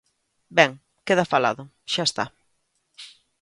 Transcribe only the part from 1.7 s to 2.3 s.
xa está.